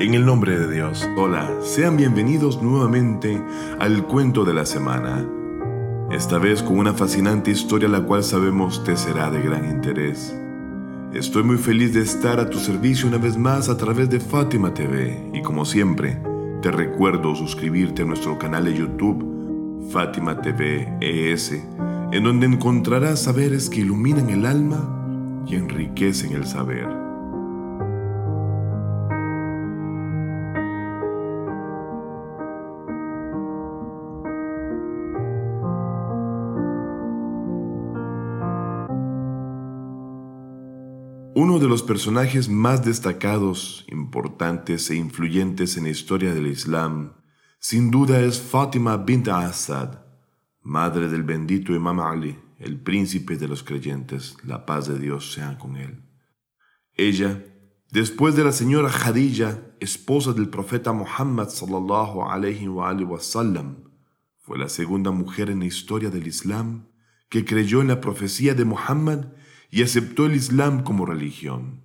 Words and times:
En 0.00 0.12
el 0.12 0.26
nombre 0.26 0.58
de 0.58 0.74
Dios, 0.74 1.08
hola, 1.16 1.48
sean 1.62 1.96
bienvenidos 1.96 2.60
nuevamente 2.60 3.40
al 3.78 4.04
cuento 4.08 4.44
de 4.44 4.52
la 4.52 4.66
semana. 4.66 5.24
Esta 6.10 6.38
vez 6.38 6.64
con 6.64 6.78
una 6.78 6.94
fascinante 6.94 7.52
historia 7.52 7.88
la 7.88 8.02
cual 8.02 8.24
sabemos 8.24 8.82
te 8.82 8.96
será 8.96 9.30
de 9.30 9.40
gran 9.40 9.70
interés. 9.70 10.36
Estoy 11.12 11.44
muy 11.44 11.58
feliz 11.58 11.94
de 11.94 12.02
estar 12.02 12.40
a 12.40 12.50
tu 12.50 12.58
servicio 12.58 13.06
una 13.06 13.18
vez 13.18 13.36
más 13.36 13.68
a 13.68 13.76
través 13.76 14.10
de 14.10 14.18
Fátima 14.18 14.74
TV 14.74 15.30
y 15.32 15.42
como 15.42 15.64
siempre, 15.64 16.20
te 16.60 16.72
recuerdo 16.72 17.36
suscribirte 17.36 18.02
a 18.02 18.06
nuestro 18.06 18.36
canal 18.36 18.64
de 18.64 18.74
YouTube 18.74 19.88
Fátima 19.92 20.40
TV 20.40 20.92
ES, 21.00 21.52
en 22.10 22.24
donde 22.24 22.46
encontrarás 22.46 23.22
saberes 23.22 23.70
que 23.70 23.82
iluminan 23.82 24.28
el 24.28 24.44
alma 24.44 25.44
y 25.46 25.54
enriquecen 25.54 26.32
el 26.32 26.46
saber. 26.46 27.03
Uno 41.54 41.62
de 41.62 41.68
los 41.68 41.84
personajes 41.84 42.48
más 42.48 42.84
destacados, 42.84 43.84
importantes 43.86 44.90
e 44.90 44.96
influyentes 44.96 45.76
en 45.76 45.84
la 45.84 45.90
historia 45.90 46.34
del 46.34 46.48
Islam, 46.48 47.12
sin 47.60 47.92
duda 47.92 48.20
es 48.22 48.40
Fátima 48.40 48.96
bint 48.96 49.28
Asad, 49.28 50.00
madre 50.62 51.06
del 51.08 51.22
bendito 51.22 51.72
Imam 51.72 52.00
Ali, 52.00 52.36
el 52.58 52.80
príncipe 52.80 53.36
de 53.36 53.46
los 53.46 53.62
creyentes, 53.62 54.36
la 54.42 54.66
paz 54.66 54.88
de 54.88 54.98
Dios 54.98 55.32
sea 55.32 55.56
con 55.56 55.76
él. 55.76 56.02
Ella, 56.92 57.44
después 57.92 58.34
de 58.34 58.42
la 58.42 58.50
señora 58.50 58.90
Khadija, 58.90 59.60
esposa 59.78 60.32
del 60.32 60.48
profeta 60.48 60.92
Muhammad 60.92 61.50
sallallahu 61.50 62.22
alayhi 62.22 62.66
wa 62.66 62.92
fue 64.40 64.58
la 64.58 64.68
segunda 64.68 65.12
mujer 65.12 65.50
en 65.50 65.60
la 65.60 65.66
historia 65.66 66.10
del 66.10 66.26
Islam 66.26 66.88
que 67.28 67.44
creyó 67.44 67.80
en 67.80 67.86
la 67.86 68.00
profecía 68.00 68.54
de 68.54 68.64
Muhammad 68.64 69.26
y 69.74 69.82
aceptó 69.82 70.26
el 70.26 70.36
Islam 70.36 70.84
como 70.84 71.04
religión. 71.04 71.82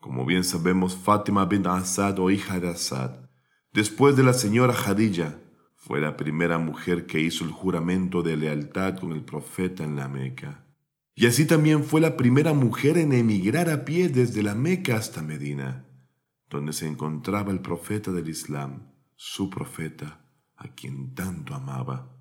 Como 0.00 0.26
bien 0.26 0.42
sabemos, 0.42 0.96
Fátima 0.96 1.44
bin 1.44 1.64
Asad 1.68 2.18
o 2.18 2.32
hija 2.32 2.58
de 2.58 2.68
Asad, 2.68 3.30
después 3.72 4.16
de 4.16 4.24
la 4.24 4.32
señora 4.32 4.72
Jadilla, 4.72 5.38
fue 5.76 6.00
la 6.00 6.16
primera 6.16 6.58
mujer 6.58 7.06
que 7.06 7.20
hizo 7.20 7.44
el 7.44 7.52
juramento 7.52 8.24
de 8.24 8.36
lealtad 8.36 8.98
con 8.98 9.12
el 9.12 9.22
profeta 9.22 9.84
en 9.84 9.94
la 9.94 10.08
Meca. 10.08 10.66
Y 11.14 11.26
así 11.26 11.46
también 11.46 11.84
fue 11.84 12.00
la 12.00 12.16
primera 12.16 12.54
mujer 12.54 12.98
en 12.98 13.12
emigrar 13.12 13.70
a 13.70 13.84
pie 13.84 14.08
desde 14.08 14.42
la 14.42 14.56
Meca 14.56 14.96
hasta 14.96 15.22
Medina, 15.22 15.86
donde 16.50 16.72
se 16.72 16.88
encontraba 16.88 17.52
el 17.52 17.60
profeta 17.60 18.10
del 18.10 18.28
Islam, 18.28 18.90
su 19.14 19.48
profeta, 19.48 20.26
a 20.56 20.74
quien 20.74 21.14
tanto 21.14 21.54
amaba. 21.54 22.18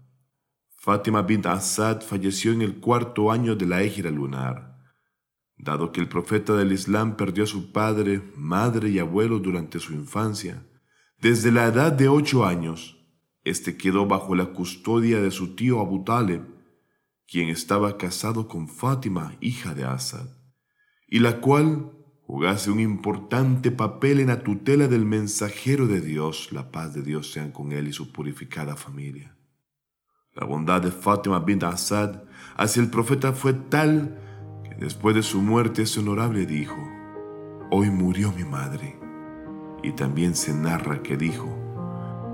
Fátima 0.76 1.24
bin 1.24 1.42
Asad 1.48 2.02
falleció 2.02 2.52
en 2.52 2.62
el 2.62 2.80
cuarto 2.80 3.32
año 3.32 3.56
de 3.56 3.66
la 3.66 3.82
égira 3.82 4.12
lunar. 4.12 4.75
Dado 5.58 5.92
que 5.92 6.02
el 6.02 6.10
profeta 6.10 6.56
del 6.56 6.72
Islam 6.72 7.16
perdió 7.16 7.46
a 7.46 7.48
su 7.48 7.72
padre, 7.72 8.22
madre 8.36 8.90
y 8.90 9.00
abuelo 9.00 9.40
durante 9.40 9.80
su 9.80 9.94
infancia, 9.94 10.66
desde 11.20 11.52
la 11.52 11.66
edad 11.66 11.94
de 11.94 12.10
ocho 12.10 12.46
años, 12.46 12.98
éste 13.44 13.78
quedó 13.78 14.06
bajo 14.06 14.36
la 14.36 14.48
custodia 14.48 15.22
de 15.22 15.32
su 15.32 15.56
tío 15.56 15.80
Abu 15.80 16.04
Talib, 16.04 16.42
quien 17.28 17.50
estaba 17.50 17.98
casado 17.98 18.48
con 18.48 18.68
Fátima, 18.68 19.36
hija 19.40 19.74
de 19.74 19.86
Asad, 19.86 20.28
y 21.08 21.20
la 21.20 21.40
cual 21.40 21.92
jugase 22.28 22.70
un 22.70 22.80
importante 22.80 23.72
papel 23.72 24.20
en 24.20 24.28
la 24.28 24.44
tutela 24.44 24.88
del 24.88 25.06
mensajero 25.06 25.88
de 25.88 26.02
Dios, 26.02 26.52
la 26.52 26.72
paz 26.72 26.94
de 26.94 27.02
Dios 27.02 27.32
sea 27.32 27.52
con 27.54 27.72
él 27.72 27.88
y 27.88 27.94
su 27.94 28.12
purificada 28.12 28.76
familia. 28.76 29.38
La 30.34 30.46
bondad 30.46 30.82
de 30.82 30.92
Fátima 30.92 31.40
bin 31.40 31.64
Asad 31.64 32.24
hacia 32.58 32.82
el 32.82 32.90
profeta 32.90 33.32
fue 33.32 33.54
tal 33.54 34.20
Después 34.80 35.16
de 35.16 35.24
su 35.24 35.42
muerte 35.42 35.84
ese 35.84 36.02
honorable 36.02 36.46
dijo, 36.46 36.76
hoy 37.72 37.90
murió 37.90 38.34
mi 38.34 38.44
madre. 38.44 38.98
Y 39.82 39.92
también 39.92 40.36
se 40.36 40.54
narra 40.54 41.02
que 41.02 41.16
dijo, 41.16 41.48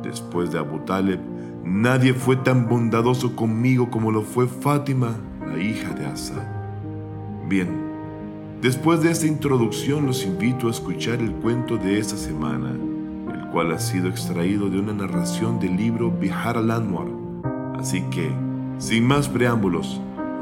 después 0.02 0.52
de 0.52 0.58
Abu 0.58 0.80
Taleb, 0.80 1.20
nadie 1.64 2.14
fue 2.14 2.36
tan 2.38 2.68
bondadoso 2.68 3.36
conmigo 3.36 3.92
como 3.92 4.12
lo 4.12 4.24
fue 4.24 4.48
Fátima, 4.48 5.16
la 5.46 5.60
hija 5.62 5.94
de 5.94 6.06
Asad. 6.08 6.42
Bien, 7.48 7.70
después 8.62 9.04
de 9.04 9.12
esta 9.12 9.28
introducción 9.28 10.08
los 10.08 10.26
invito 10.26 10.68
a 10.68 10.72
escuchar 10.72 11.20
el 11.20 11.34
cuento 11.34 11.78
de 11.78 12.00
esta 12.00 12.18
semana, 12.18 12.72
el 12.72 13.50
cual 13.52 13.72
ha 13.72 13.80
sido 13.80 14.08
extraído 14.08 14.70
de 14.70 14.80
una 14.80 14.94
narración 14.94 15.60
del 15.60 15.78
libro 15.78 16.10
Bihar 16.10 16.58
al-Anwar. 16.58 17.08
Así 17.78 18.02
que, 18.10 18.32
sin 18.80 19.06
más 19.06 19.30
preámbulos, 19.30 20.02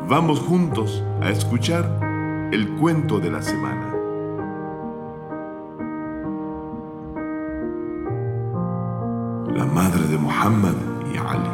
Vamos 0.09 0.39
juntos 0.39 1.03
a 1.21 1.29
escuchar 1.29 2.49
el 2.51 2.67
cuento 2.77 3.19
de 3.19 3.29
la 3.29 3.43
semana. 3.43 3.93
La 9.53 9.65
madre 9.67 10.07
de 10.07 10.17
Muhammad 10.17 10.73
y 11.13 11.17
Ali. 11.17 11.49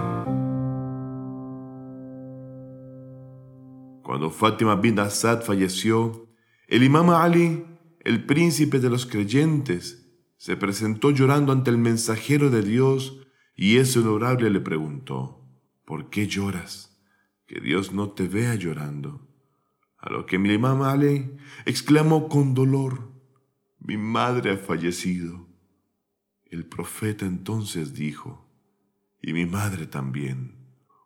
Cuando 4.04 4.30
Fátima 4.32 4.78
bin 4.78 5.00
Asad 5.00 5.42
falleció, 5.42 6.30
el 6.70 6.84
imam 6.84 7.10
Ali, 7.10 7.66
el 8.00 8.26
príncipe 8.26 8.80
de 8.80 8.90
los 8.90 9.06
creyentes, 9.06 10.16
se 10.38 10.56
presentó 10.56 11.12
llorando 11.12 11.52
ante 11.52 11.72
el 11.72 11.78
mensajero 11.78 12.50
de 12.50 12.62
Dios 12.62 13.20
y 13.54 13.80
ese 13.80 14.00
honorable 14.00 14.50
le 14.50 14.62
preguntó, 14.62 15.46
¿por 15.84 16.10
qué 16.10 16.28
lloras? 16.28 16.95
Que 17.48 17.60
Dios 17.60 17.94
no 17.94 18.12
te 18.12 18.28
vea 18.28 18.56
llorando. 18.56 19.28
A 19.98 20.10
lo 20.10 20.26
que 20.26 20.38
mi 20.38 20.54
imam 20.54 20.82
Ali 20.82 21.36
exclamó 21.66 22.28
con 22.30 22.54
dolor, 22.54 23.12
mi 23.80 23.98
madre 23.98 24.52
ha 24.52 24.58
fallecido. 24.58 25.48
El 26.46 26.66
profeta 26.66 27.26
entonces 27.26 27.94
dijo, 27.94 28.50
y 29.22 29.34
mi 29.34 29.46
madre 29.46 29.88
también. 29.88 30.56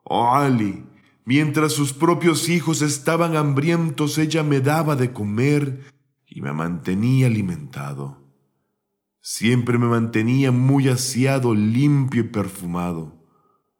Oh 0.03 0.35
Ali, 0.35 0.85
mientras 1.25 1.73
sus 1.73 1.93
propios 1.93 2.49
hijos 2.49 2.81
estaban 2.81 3.35
hambrientos, 3.35 4.17
ella 4.17 4.43
me 4.43 4.59
daba 4.59 4.95
de 4.95 5.13
comer 5.13 5.85
y 6.25 6.41
me 6.41 6.51
mantenía 6.51 7.27
alimentado. 7.27 8.19
Siempre 9.21 9.77
me 9.77 9.87
mantenía 9.87 10.51
muy 10.51 10.89
aseado, 10.89 11.53
limpio 11.53 12.21
y 12.21 12.27
perfumado. 12.27 13.18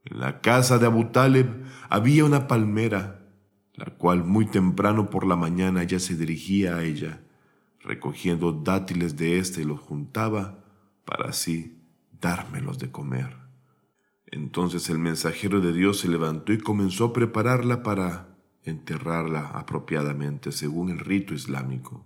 En 0.09 0.20
la 0.20 0.42
casa 0.42 0.80
de 0.80 0.88
Abu 0.88 1.06
Taleb 1.12 1.47
había 1.90 2.25
una 2.25 2.47
palmera, 2.47 3.28
la 3.75 3.86
cual 3.86 4.24
muy 4.24 4.46
temprano 4.46 5.09
por 5.09 5.25
la 5.25 5.36
mañana 5.36 5.84
ya 5.84 6.00
se 6.00 6.16
dirigía 6.16 6.78
a 6.78 6.84
ella, 6.84 7.22
recogiendo 7.81 8.52
dátiles 8.52 9.18
de 9.18 9.38
éste 9.40 9.62
y 9.62 9.66
los 9.66 9.80
juntaba 9.80 10.64
para 11.06 11.30
así 11.30 11.80
dármelos 12.19 12.80
de 12.80 12.92
comer. 12.92 13.38
Entonces 14.25 14.90
el 14.90 15.00
mensajero 15.00 15.62
de 15.62 15.74
Dios 15.74 16.00
se 16.00 16.08
levantó 16.08 16.53
y 16.53 16.59
comenzó 16.59 17.06
a 17.06 17.14
prepararla 17.14 17.84
para 17.84 18.36
enterrarla 18.64 19.48
apropiadamente 19.50 20.52
según 20.52 20.90
el 20.90 21.00
rito 21.00 21.34
islámico. 21.34 22.06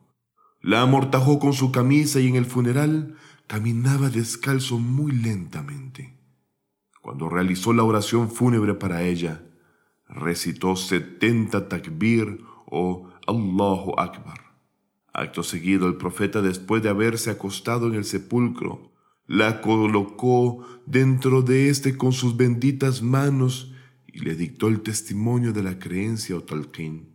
La 0.61 0.81
amortajó 0.81 1.39
con 1.39 1.53
su 1.53 1.71
camisa 1.71 2.19
y 2.19 2.27
en 2.27 2.35
el 2.35 2.45
funeral 2.45 3.15
caminaba 3.47 4.09
descalzo 4.09 4.79
muy 4.79 5.11
lentamente. 5.11 6.12
Cuando 7.13 7.29
realizó 7.29 7.73
la 7.73 7.83
oración 7.83 8.31
fúnebre 8.31 8.73
para 8.73 9.03
ella, 9.03 9.43
recitó 10.09 10.75
setenta 10.75 11.69
takbir 11.69 12.39
o 12.65 13.07
Allahu 13.27 13.93
Akbar. 13.99 14.39
Acto 15.13 15.43
seguido, 15.43 15.87
el 15.87 15.97
profeta, 15.97 16.41
después 16.41 16.81
de 16.81 16.89
haberse 16.89 17.29
acostado 17.29 17.85
en 17.85 17.93
el 17.93 18.03
sepulcro, 18.03 18.93
la 19.27 19.61
colocó 19.61 20.65
dentro 20.87 21.43
de 21.43 21.69
éste 21.69 21.97
con 21.97 22.13
sus 22.13 22.35
benditas 22.35 23.03
manos 23.03 23.71
y 24.07 24.21
le 24.21 24.33
dictó 24.33 24.67
el 24.67 24.81
testimonio 24.81 25.53
de 25.53 25.61
la 25.61 25.77
creencia 25.77 26.35
o 26.35 26.41
talqín. 26.41 27.13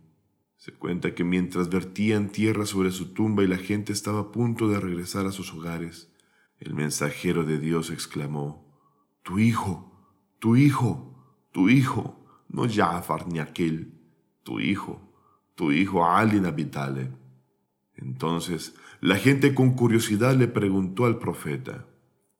Se 0.55 0.71
cuenta 0.71 1.13
que 1.13 1.25
mientras 1.25 1.67
vertían 1.67 2.29
tierra 2.29 2.65
sobre 2.65 2.91
su 2.91 3.11
tumba 3.13 3.43
y 3.43 3.47
la 3.47 3.57
gente 3.57 3.91
estaba 3.91 4.21
a 4.21 4.31
punto 4.31 4.69
de 4.69 4.79
regresar 4.79 5.25
a 5.25 5.33
sus 5.33 5.53
hogares, 5.53 6.09
el 6.57 6.73
mensajero 6.73 7.43
de 7.43 7.59
Dios 7.59 7.89
exclamó, 7.89 8.65
tu 9.23 9.39
hijo, 9.39 9.88
tu 10.39 10.55
hijo, 10.55 11.13
tu 11.51 11.69
hijo, 11.69 12.25
no 12.47 12.67
Jafar 12.67 13.27
ni 13.27 13.39
aquel, 13.39 13.93
tu 14.43 14.59
hijo, 14.59 15.01
tu 15.55 15.71
hijo 15.71 16.05
Ali 16.05 16.39
Nabitale. 16.39 17.11
Entonces 17.95 18.73
la 19.01 19.17
gente 19.17 19.53
con 19.53 19.75
curiosidad 19.75 20.35
le 20.35 20.47
preguntó 20.47 21.05
al 21.05 21.19
profeta, 21.19 21.85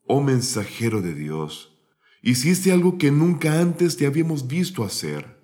oh 0.07 0.22
mensajero 0.22 1.01
de 1.01 1.13
Dios, 1.13 1.78
hiciste 2.22 2.72
algo 2.72 2.98
que 2.98 3.12
nunca 3.12 3.60
antes 3.60 3.98
te 3.98 4.06
habíamos 4.06 4.48
visto 4.48 4.84
hacer. 4.84 5.38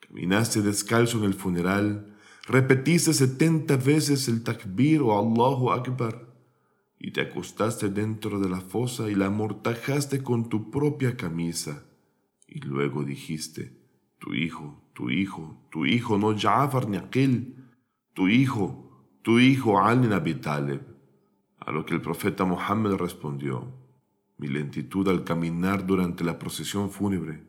Caminaste 0.00 0.62
descalzo 0.62 1.18
en 1.18 1.24
el 1.24 1.34
funeral, 1.34 2.16
repetiste 2.46 3.12
setenta 3.12 3.76
veces 3.76 4.28
el 4.28 4.42
takbir 4.42 5.02
o 5.02 5.18
Allahu 5.18 5.70
Akbar 5.70 6.28
y 6.98 7.12
te 7.12 7.20
acostaste 7.20 7.88
dentro 7.88 8.40
de 8.40 8.48
la 8.48 8.60
fosa 8.60 9.10
y 9.10 9.14
la 9.14 9.26
amortajaste 9.26 10.22
con 10.22 10.48
tu 10.48 10.70
propia 10.70 11.16
camisa. 11.16 11.84
Y 12.48 12.60
luego 12.60 13.04
dijiste, 13.04 13.76
tu 14.18 14.34
hijo, 14.34 14.90
tu 14.94 15.10
hijo, 15.10 15.68
tu 15.70 15.86
hijo, 15.86 16.18
no 16.18 16.32
Ja'far 16.32 16.88
ni 16.88 16.96
aquel, 16.96 17.54
tu 18.14 18.26
hijo, 18.26 19.06
tu 19.22 19.38
hijo 19.38 19.80
Ali 19.80 20.12
Abi 20.12 20.34
Talib. 20.34 20.80
A 21.60 21.70
lo 21.70 21.84
que 21.84 21.94
el 21.94 22.00
profeta 22.00 22.44
Mohammed 22.44 22.94
respondió, 22.94 23.72
mi 24.38 24.48
lentitud 24.48 25.06
al 25.08 25.22
caminar 25.22 25.86
durante 25.86 26.24
la 26.24 26.38
procesión 26.38 26.90
fúnebre 26.90 27.48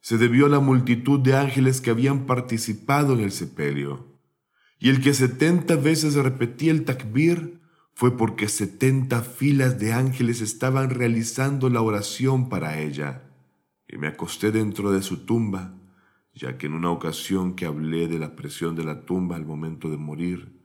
se 0.00 0.16
debió 0.16 0.46
a 0.46 0.48
la 0.48 0.60
multitud 0.60 1.20
de 1.20 1.36
ángeles 1.36 1.80
que 1.80 1.90
habían 1.90 2.26
participado 2.26 3.14
en 3.14 3.20
el 3.20 3.32
sepelio. 3.32 4.18
Y 4.78 4.90
el 4.90 5.02
que 5.02 5.12
setenta 5.12 5.76
veces 5.76 6.14
repetía 6.14 6.70
el 6.70 6.84
takbir 6.84 7.60
fue 7.94 8.16
porque 8.16 8.48
setenta 8.48 9.22
filas 9.22 9.78
de 9.78 9.92
ángeles 9.92 10.40
estaban 10.40 10.90
realizando 10.90 11.68
la 11.68 11.82
oración 11.82 12.48
para 12.48 12.78
ella. 12.78 13.27
Y 13.88 13.96
me 13.96 14.08
acosté 14.08 14.52
dentro 14.52 14.92
de 14.92 15.02
su 15.02 15.24
tumba, 15.24 15.74
ya 16.34 16.58
que 16.58 16.66
en 16.66 16.74
una 16.74 16.90
ocasión 16.90 17.56
que 17.56 17.64
hablé 17.64 18.06
de 18.06 18.18
la 18.18 18.36
presión 18.36 18.76
de 18.76 18.84
la 18.84 19.06
tumba 19.06 19.36
al 19.36 19.46
momento 19.46 19.88
de 19.88 19.96
morir, 19.96 20.58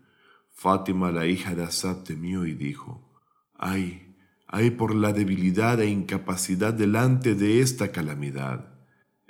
Fátima, 0.52 1.12
la 1.12 1.25
hija 1.25 1.56
de 1.56 1.64
Asab, 1.64 2.04
temió 2.04 2.46
y 2.46 2.54
dijo, 2.54 3.10
¡ay, 3.58 4.16
ay 4.48 4.72
por 4.72 4.94
la 4.94 5.14
debilidad 5.14 5.80
e 5.80 5.88
incapacidad 5.88 6.74
delante 6.74 7.34
de 7.34 7.62
esta 7.62 7.92
calamidad! 7.92 8.74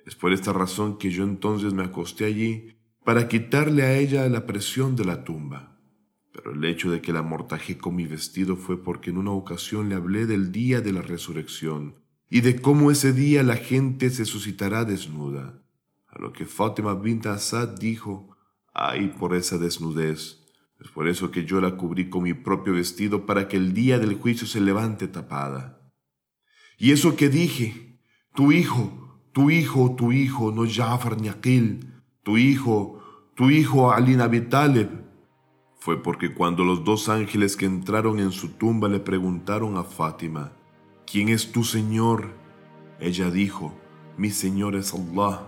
Es 0.05 0.15
por 0.15 0.33
esta 0.33 0.51
razón 0.51 0.97
que 0.97 1.11
yo 1.11 1.23
entonces 1.23 1.73
me 1.73 1.83
acosté 1.83 2.25
allí 2.25 2.75
para 3.05 3.27
quitarle 3.27 3.83
a 3.83 3.97
ella 3.97 4.27
la 4.27 4.45
presión 4.45 4.95
de 4.95 5.05
la 5.05 5.23
tumba. 5.23 5.79
Pero 6.33 6.51
el 6.51 6.65
hecho 6.65 6.91
de 6.91 6.99
que 6.99 7.13
la 7.13 7.19
amortajé 7.19 7.77
con 7.77 7.95
mi 7.95 8.05
vestido 8.05 8.57
fue 8.57 8.83
porque 8.83 9.11
en 9.11 9.17
una 9.17 9.31
ocasión 9.31 9.87
le 9.87 9.95
hablé 9.95 10.25
del 10.25 10.51
día 10.51 10.81
de 10.81 10.91
la 10.91 11.01
resurrección 11.01 12.02
y 12.33 12.41
de 12.41 12.59
cómo 12.59 12.89
ese 12.89 13.13
día 13.13 13.43
la 13.43 13.57
gente 13.57 14.09
se 14.09 14.25
suscitará 14.25 14.85
desnuda. 14.85 15.61
A 16.07 16.17
lo 16.17 16.33
que 16.33 16.47
Fátima 16.47 16.95
bint 16.95 17.27
Asad 17.27 17.77
dijo, 17.77 18.35
ay 18.73 19.09
por 19.19 19.35
esa 19.35 19.59
desnudez. 19.59 20.43
Es 20.79 20.89
por 20.89 21.07
eso 21.07 21.29
que 21.29 21.45
yo 21.45 21.61
la 21.61 21.77
cubrí 21.77 22.09
con 22.09 22.23
mi 22.23 22.33
propio 22.33 22.73
vestido 22.73 23.27
para 23.27 23.47
que 23.47 23.57
el 23.57 23.75
día 23.75 23.99
del 23.99 24.15
juicio 24.15 24.47
se 24.47 24.61
levante 24.61 25.07
tapada. 25.07 25.91
Y 26.79 26.91
eso 26.91 27.15
que 27.15 27.29
dije, 27.29 27.99
tu 28.33 28.51
hijo, 28.51 29.21
tu 29.31 29.51
hijo, 29.51 29.93
tu 29.95 30.11
hijo, 30.11 30.51
no 30.51 30.67
Jafar 30.67 31.21
ni 31.21 31.29
tu 32.23 32.37
hijo, 32.39 33.29
tu 33.35 33.51
hijo 33.51 33.91
Ali 33.91 34.15
Abi 34.15 34.47
fue 35.77 36.01
porque 36.01 36.33
cuando 36.33 36.63
los 36.63 36.83
dos 36.83 37.09
ángeles 37.09 37.55
que 37.55 37.67
entraron 37.67 38.19
en 38.19 38.31
su 38.31 38.53
tumba 38.53 38.89
le 38.89 38.99
preguntaron 38.99 39.77
a 39.77 39.83
Fátima, 39.83 40.53
¿quién 41.13 41.29
es 41.29 41.51
tu 41.51 41.63
Señor? 41.63 42.31
Ella 42.99 43.29
dijo, 43.29 43.71
mi 44.17 44.31
Señor 44.31 44.75
es 44.75 44.95
Allah. 44.95 45.43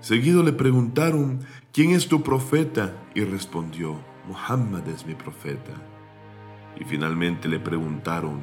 Seguido 0.00 0.42
le 0.42 0.52
preguntaron, 0.52 1.38
¿quién 1.72 1.92
es 1.92 2.08
tu 2.08 2.24
profeta? 2.24 2.92
Y 3.14 3.20
respondió, 3.22 4.00
Muhammad 4.26 4.88
es 4.88 5.06
mi 5.06 5.14
profeta. 5.14 5.70
Y 6.80 6.82
finalmente 6.82 7.46
le 7.46 7.60
preguntaron, 7.60 8.40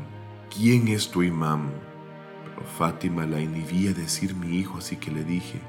¿quién 0.50 0.88
es 0.88 1.12
tu 1.12 1.24
imam? 1.24 1.72
Pero 2.46 2.66
Fátima 2.66 3.26
la 3.26 3.42
inhibía 3.42 3.92
decir 3.92 4.34
mi 4.34 4.60
hijo, 4.60 4.78
así 4.78 4.96
que 4.96 5.12
le 5.12 5.26
dije, 5.26 5.60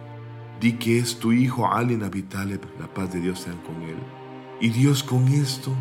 di 0.60 0.74
que 0.74 0.98
es 0.98 1.18
tu 1.18 1.32
hijo 1.32 1.66
Ali 1.66 1.96
Nabi 1.96 2.22
Taleb, 2.22 2.64
la 2.78 2.86
paz 2.86 3.12
de 3.12 3.20
Dios 3.20 3.40
sea 3.40 3.60
con 3.64 3.82
él. 3.82 3.98
Y 4.60 4.68
Dios 4.68 5.02
con 5.02 5.26
esto 5.26 5.74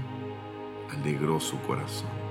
alegró 0.91 1.39
su 1.39 1.61
corazón. 1.61 2.28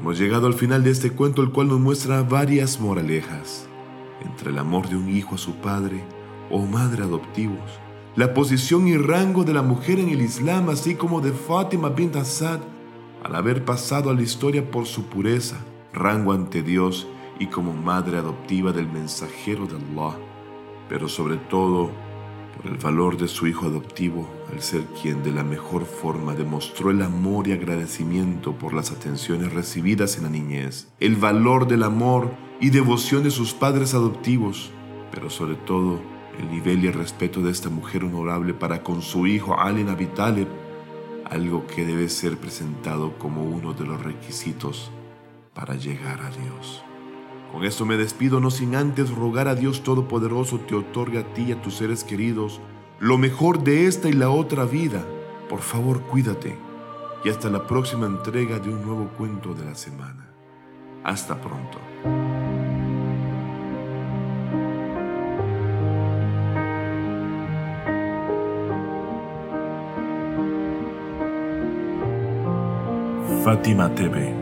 Hemos 0.00 0.18
llegado 0.18 0.46
al 0.46 0.54
final 0.54 0.82
de 0.82 0.92
este 0.92 1.10
cuento, 1.10 1.42
el 1.42 1.50
cual 1.50 1.68
nos 1.68 1.78
muestra 1.78 2.22
varias 2.22 2.80
moralejas. 2.80 3.68
Entre 4.22 4.48
el 4.48 4.56
amor 4.56 4.88
de 4.88 4.96
un 4.96 5.14
hijo 5.14 5.34
a 5.34 5.38
su 5.38 5.56
padre 5.56 6.02
o 6.50 6.64
madre 6.64 7.02
adoptivos, 7.02 7.70
la 8.16 8.32
posición 8.32 8.88
y 8.88 8.96
rango 8.96 9.44
de 9.44 9.52
la 9.52 9.60
mujer 9.60 9.98
en 9.98 10.08
el 10.08 10.22
Islam, 10.22 10.70
así 10.70 10.94
como 10.94 11.20
de 11.20 11.32
Fátima 11.32 11.90
bint 11.90 12.16
Asad, 12.16 12.60
al 13.22 13.34
haber 13.34 13.66
pasado 13.66 14.08
a 14.08 14.14
la 14.14 14.22
historia 14.22 14.70
por 14.70 14.86
su 14.86 15.04
pureza, 15.04 15.58
rango 15.92 16.32
ante 16.32 16.62
Dios 16.62 17.06
y 17.38 17.48
como 17.48 17.74
madre 17.74 18.16
adoptiva 18.16 18.72
del 18.72 18.90
mensajero 18.90 19.66
de 19.66 19.76
Allah, 19.76 20.16
pero 20.88 21.10
sobre 21.10 21.36
todo 21.36 21.90
por 22.56 22.72
el 22.72 22.78
valor 22.78 23.18
de 23.18 23.28
su 23.28 23.46
hijo 23.46 23.66
adoptivo 23.66 24.26
al 24.52 24.62
ser 24.62 24.84
quien 25.00 25.22
de 25.22 25.32
la 25.32 25.44
mejor 25.44 25.84
forma 25.84 26.34
demostró 26.34 26.90
el 26.90 27.02
amor 27.02 27.48
y 27.48 27.52
agradecimiento 27.52 28.52
por 28.52 28.74
las 28.74 28.90
atenciones 28.90 29.52
recibidas 29.52 30.16
en 30.16 30.24
la 30.24 30.30
niñez, 30.30 30.88
el 30.98 31.16
valor 31.16 31.68
del 31.68 31.82
amor 31.82 32.32
y 32.60 32.70
devoción 32.70 33.22
de 33.22 33.30
sus 33.30 33.52
padres 33.52 33.94
adoptivos, 33.94 34.70
pero 35.12 35.30
sobre 35.30 35.54
todo 35.54 36.00
el 36.38 36.50
nivel 36.50 36.84
y 36.84 36.88
el 36.88 36.94
respeto 36.94 37.42
de 37.42 37.50
esta 37.50 37.68
mujer 37.68 38.04
honorable 38.04 38.54
para 38.54 38.82
con 38.82 39.02
su 39.02 39.26
hijo 39.26 39.58
Ali 39.58 39.82
Abi 39.88 40.08
algo 41.24 41.66
que 41.66 41.84
debe 41.84 42.08
ser 42.08 42.36
presentado 42.38 43.16
como 43.18 43.44
uno 43.44 43.72
de 43.72 43.86
los 43.86 44.02
requisitos 44.02 44.90
para 45.54 45.76
llegar 45.76 46.20
a 46.20 46.30
Dios. 46.30 46.82
Con 47.52 47.64
esto 47.64 47.84
me 47.84 47.96
despido, 47.96 48.40
no 48.40 48.50
sin 48.50 48.74
antes 48.74 49.10
rogar 49.10 49.48
a 49.48 49.54
Dios 49.54 49.82
Todopoderoso 49.82 50.60
te 50.60 50.74
otorgue 50.74 51.18
a 51.18 51.34
ti 51.34 51.46
y 51.48 51.52
a 51.52 51.62
tus 51.62 51.74
seres 51.74 52.04
queridos 52.04 52.60
lo 53.00 53.16
mejor 53.16 53.64
de 53.64 53.86
esta 53.86 54.08
y 54.08 54.12
la 54.12 54.30
otra 54.30 54.64
vida. 54.66 55.02
Por 55.48 55.60
favor, 55.60 56.02
cuídate. 56.02 56.56
Y 57.24 57.30
hasta 57.30 57.48
la 57.48 57.66
próxima 57.66 58.06
entrega 58.06 58.58
de 58.58 58.68
un 58.68 58.82
nuevo 58.82 59.08
cuento 59.16 59.54
de 59.54 59.64
la 59.64 59.74
semana. 59.74 60.30
Hasta 61.02 61.40
pronto. 61.40 61.78
Fátima 73.42 73.94
TV. 73.94 74.34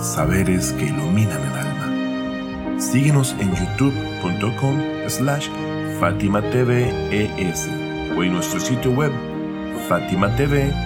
Saberes 0.00 0.72
que 0.74 0.84
iluminan 0.84 1.40
el 1.40 1.58
alma. 1.58 2.80
Síguenos 2.80 3.34
en 3.40 3.54
youtube.com 3.54 4.78
slash 5.08 5.48
FatimaTVES 6.00 7.68
o 8.16 8.22
en 8.22 8.32
nuestro 8.32 8.58
sitio 8.58 8.90
web 8.92 9.12
fatimatv.es. 9.88 10.80